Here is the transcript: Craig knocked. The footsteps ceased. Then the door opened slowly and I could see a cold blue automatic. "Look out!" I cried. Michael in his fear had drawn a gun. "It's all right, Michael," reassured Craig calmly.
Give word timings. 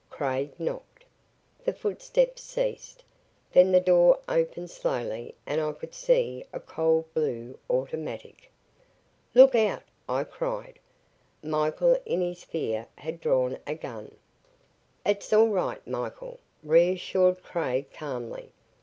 Craig 0.09 0.51
knocked. 0.59 1.05
The 1.63 1.73
footsteps 1.73 2.41
ceased. 2.41 3.03
Then 3.51 3.71
the 3.71 3.79
door 3.79 4.17
opened 4.27 4.71
slowly 4.71 5.35
and 5.45 5.61
I 5.61 5.73
could 5.73 5.93
see 5.93 6.43
a 6.51 6.59
cold 6.59 7.13
blue 7.13 7.59
automatic. 7.69 8.49
"Look 9.35 9.53
out!" 9.53 9.83
I 10.09 10.23
cried. 10.23 10.79
Michael 11.43 11.99
in 12.03 12.19
his 12.19 12.43
fear 12.43 12.87
had 12.97 13.21
drawn 13.21 13.59
a 13.67 13.75
gun. 13.75 14.15
"It's 15.05 15.31
all 15.31 15.49
right, 15.49 15.85
Michael," 15.87 16.39
reassured 16.63 17.43
Craig 17.43 17.93
calmly. 17.93 18.49